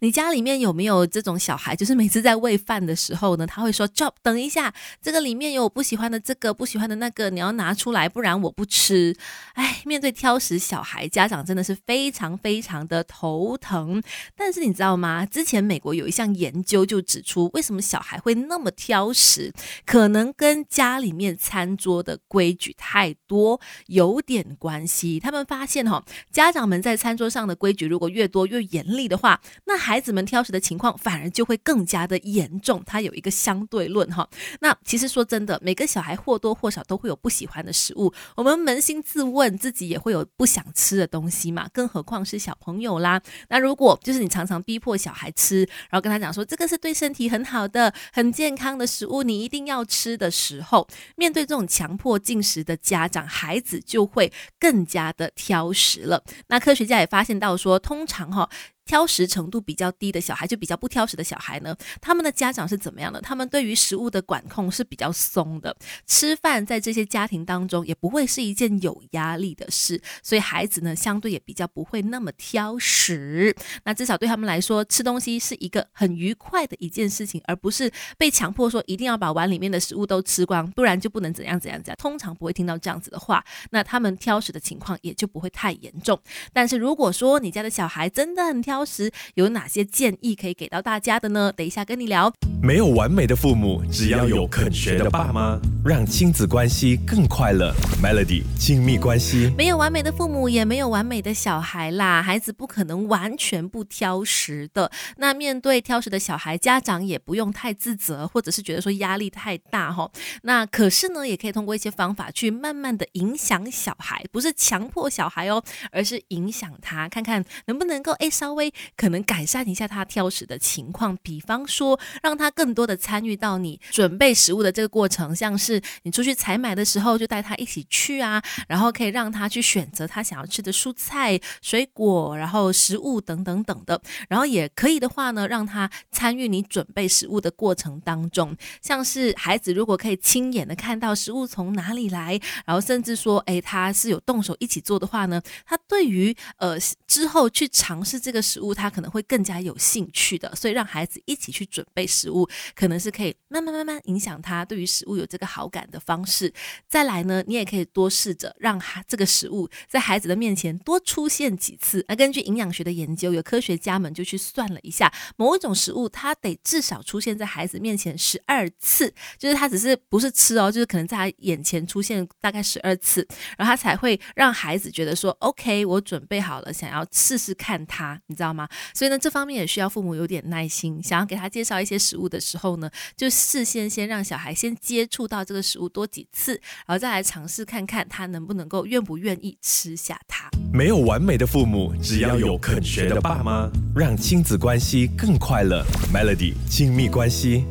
[0.00, 1.74] 你家里面有没有这种小孩？
[1.74, 9.16] 就是每次在喂饭的时候呢，他会说：“Job，等一下，这个里面有我不喜欢的这个，不喜欢的那个，你要拿出来，不然我不吃。”
[9.54, 14.02] 哎，面对挑食小孩，家长真的是非常非常的头疼。
[14.36, 15.24] 但是你知道吗？
[15.24, 19.50] 之前美国有一项研究就指出，为什么小孩会那么挑食，
[19.86, 25.18] 可能跟家里面餐桌的规矩太多有点关系。
[25.18, 34.28] 他们发现哈，家长们在餐桌上的规矩如果越多越严厉的话，那孩子们挑食的情况反而就会更加的严重，它有一个相对论哈。
[34.58, 43.22] 那其实说真的，每个小孩或多或少都会有不喜欢的食物，我们扪心自问，自己也会有不想吃的东西嘛，更何况是小朋友啦。
[43.48, 56.24] 那如果就是你常常逼迫小孩吃，然后跟他讲说这个是对身体很好的、很健康的食物，你一定要吃的时候，面对这种强迫进食的家长，孩子就会更加的挑食了。
[56.48, 58.50] 那科学家也发现到说，通常哈。
[58.86, 63.20] 挑食程度比较低的小孩，就比较不挑食的小孩呢，他们的家长是怎么样的？
[63.20, 73.54] 他们对于食物的管控是比较松的，吃饭在这些家庭当中也不会是一件有压力的事，所以孩子呢，相对也比较不会那么挑食。
[73.84, 81.96] 那至少对他们来说，吃东西是一个很愉快的一件事情，而不是被强迫说一定要把碗里面的食物都吃光，不然就不能怎样怎样怎样。
[81.98, 86.16] 通常不会听到这样子的话，那他们挑食的情况也就不会太严重。
[86.52, 91.50] 但是如果说你家的小孩真的很挑，挑食有哪些建议可以给到大家的呢？
[91.56, 92.30] 等一下跟你聊。
[92.62, 97.72] 没有完美的父母，只要有肯学的爸妈，让亲子关系更快乐。
[98.02, 102.22] Melody 亲密关系，没有完美的父母，也没有完美的小孩啦。
[102.22, 104.90] 孩子不可能完全不挑食的。
[105.16, 110.10] 那面对挑食的小孩，家长也不用太自责，或者是觉得说压力太大哈。
[110.42, 118.65] 那可是呢，也可以通过一些方法去慢慢的影响小孩，不是强迫小孩哦，而是影响他，看看能不能够哎稍微。
[118.96, 148.36] 可能改善一下他挑食的情况，比方说让他更多的参与到你准备食物的这个过程，像是你出去采买的时候就带他一起去啊，然后可以让他去选择他想要吃的蔬菜、水果，然后食物等等等的，然后也可以的话呢，让他参与你准备食物的过程当中，像是孩子如果可以亲眼的看到食物从哪里来，然后甚至说哎他是有动手一起做的话呢，他对于呃之后去尝试这个。
[148.56, 156.50] 食物他可能会更加有兴趣的，所以让孩子一起去准备食物，可能是可以慢慢慢慢影响他对于食物有这个好感的方式。
[156.88, 162.02] 再来呢，你也可以多试着让他这个食物在孩子的面前多出现几次。
[162.08, 173.28] 那根据营养学的研究，有科学家们就去算了一下，某一种食物它得至少出现在孩子面前十二次，就是他只是不是吃哦，就是可能在他眼前出现大概十二次，
[173.58, 178.45] 然后他才会让孩子觉得说，OK，我准备好了，想要试试看它，你知道。
[178.46, 178.68] 知道吗？
[178.94, 181.02] 所以呢，这方面也需要父母有点耐心。
[181.02, 186.52] 想要给他介绍一些食物的时候呢，就事先先让小孩先接触到这个食物多几次，
[186.86, 190.48] 然后再来尝试看看他能不能够愿不愿意吃下它。
[190.72, 195.84] 没有完美的父母，只要有肯学的爸妈，让亲子关系更快乐。
[196.14, 197.64] Melody 亲密关系。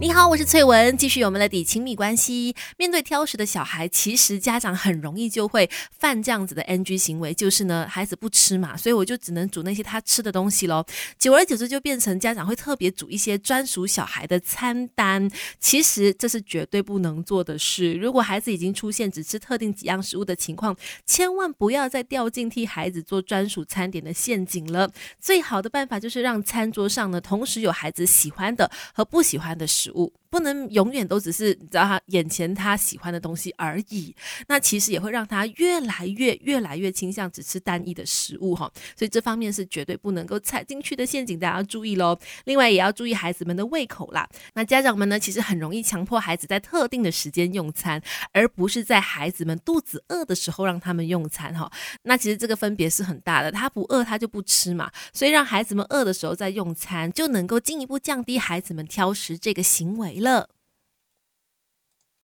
[0.00, 2.54] 你好，我是翠文，继续我们的底亲密关系。
[2.76, 5.68] 面对挑食的小孩，其实家长很容易就会
[5.98, 10.84] 犯这样子的 NG 行为，就是呢，孩子不吃嘛，所以我就只能煮那些他吃的东西喽。
[11.18, 15.28] 久而久之，就变成家长会特别煮一些专属小孩的餐单。
[15.58, 17.94] 其实这是绝对不能做的事。
[17.94, 24.88] 如果孩子已经出现只吃特定几样食物的情况，千万不要再掉进替孩子做专属餐点的陷阱了。
[25.20, 29.57] 最好的办法就是让餐桌上呢，同时有孩子喜欢的和不喜欢。
[29.58, 30.12] 的食物。
[30.30, 34.14] 不能永远都只是你知道他眼前他喜欢的东西而已，
[34.46, 42.18] 那其实也会让他越来越越来越倾向只吃单一的食物哈，所以这方面是绝对不能够踩进去的陷阱，大家要注意喽。
[42.44, 44.28] 另外也要注意孩子们的胃口啦。
[44.54, 48.02] 那家长们呢，其实很容易强迫孩子在特定的时间用餐，
[48.32, 51.70] 而不是在孩子们肚子饿的时候让他们用餐哈。
[52.02, 60.17] 那其实这个分别是很大的，他不饿他就不吃嘛，所以让孩子们饿的时候再用餐，就能够进一步降低孩子们挑食这个行为。
[60.20, 60.48] 了。